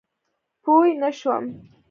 پوی 0.63 0.89
نه 1.01 1.09
شوم. 1.19 1.43